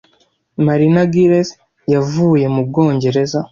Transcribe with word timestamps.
Marina 0.65 1.01
Giles 1.13 1.49
yavuye 1.93 2.45
mu 2.53 2.61
Bwongereza 2.67 3.39